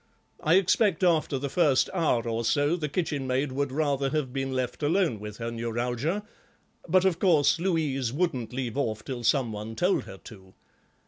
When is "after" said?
1.03-1.37